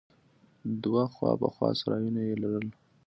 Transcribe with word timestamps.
دوه 0.83 1.03
خوا 1.13 1.31
په 1.41 1.47
خوا 1.53 1.69
سرايونه 1.79 2.21
يې 2.27 2.35
لرل. 2.43 2.67